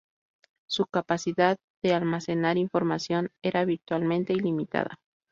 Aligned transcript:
Su 0.67 0.87
capacidad 0.87 1.59
de 1.83 1.93
almacenar 1.93 2.57
información 2.57 3.29
era 3.43 3.65
virtualmente 3.65 4.33
ilimitada. 4.33 4.97